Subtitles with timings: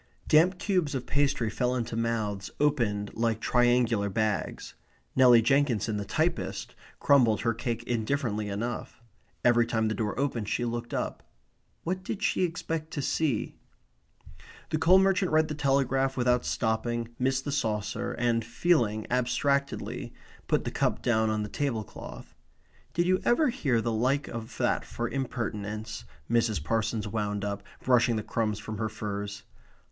[0.27, 4.73] Damp cubes of pastry fell into mouths opened like triangular bags.
[5.15, 8.99] Nelly Jenkinson, the typist, crumbled her cake indifferently enough.
[9.45, 11.21] Every time the door opened she looked up.
[11.83, 13.53] What did she expect to see?
[14.71, 20.15] The coal merchant read the Telegraph without stopping, missed the saucer, and, feeling abstractedly,
[20.47, 22.33] put the cup down on the table cloth.
[22.95, 26.63] "Did you ever hear the like of that for impertinence?" Mrs.
[26.63, 29.43] Parsons wound up, brushing the crumbs from her furs.